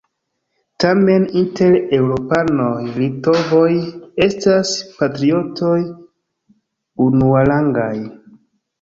Tamen 0.83 1.27
inter 1.41 1.77
eŭropanoj 1.97 2.71
litovoj 2.97 3.69
estas 4.31 4.75
patriotoj 4.99 5.79
unuarangaj. 7.11 7.97